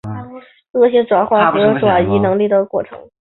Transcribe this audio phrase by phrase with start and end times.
[0.71, 2.97] 恶性转化和转移能力的过程。